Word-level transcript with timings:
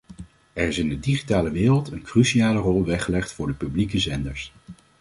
Er 0.53 0.67
is 0.67 0.77
in 0.77 0.89
de 0.89 0.99
digitale 0.99 1.51
wereld 1.51 1.91
een 1.91 2.01
cruciale 2.01 2.59
rol 2.59 2.85
weggelegd 2.85 3.31
voor 3.33 3.47
de 3.47 3.53
publieke 3.53 3.99
zenders. 3.99 4.53